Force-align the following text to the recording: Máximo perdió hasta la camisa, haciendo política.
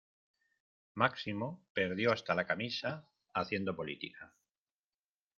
Máximo 0.95 1.67
perdió 1.73 2.11
hasta 2.11 2.33
la 2.33 2.47
camisa, 2.47 3.07
haciendo 3.35 3.75
política. 3.75 4.33